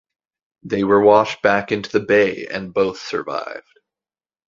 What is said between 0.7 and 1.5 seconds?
were washed